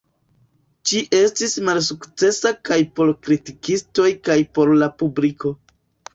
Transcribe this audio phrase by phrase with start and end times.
[0.91, 5.55] Ĝi estis malsukcesa kaj por kritikistoj kaj por la publiko.